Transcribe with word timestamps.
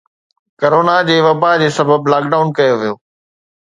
corona 0.59 0.95
جي 1.09 1.17
وبا 1.25 1.51
سبب 1.77 2.01
لاڪ 2.11 2.23
ڊائون 2.31 2.49
ڪيو 2.57 2.75
ويو 2.79 2.95